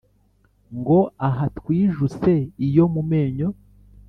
Ngo 0.77 0.99
aha 1.27 1.45
twijuse 1.57 2.33
iyo 2.67 2.85
mu 2.93 3.01
menyo? 3.09 3.47